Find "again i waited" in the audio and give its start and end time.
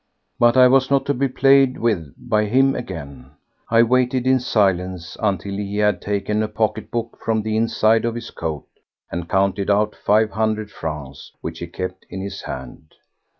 2.73-4.25